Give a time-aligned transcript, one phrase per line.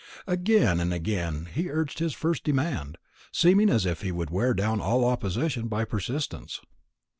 [0.25, 2.97] "Again and again he urged his first demand,
[3.31, 6.59] seeming as if he would wear down all opposition by persistence.